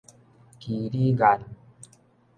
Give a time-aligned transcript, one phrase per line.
[0.59, 1.43] 唭哩岸